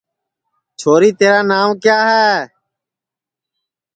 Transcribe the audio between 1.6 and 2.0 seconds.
کیا